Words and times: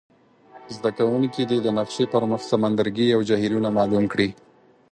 زده 0.75 0.89
کوونکي 0.97 1.41
دې 1.49 1.57
د 1.61 1.67
نقشي 1.77 2.05
پر 2.13 2.23
مخ 2.31 2.41
سمندرګي 2.51 3.07
او 3.15 3.19
جهیلونه 3.29 3.69
معلوم 3.77 4.05
کړي. 4.13 4.29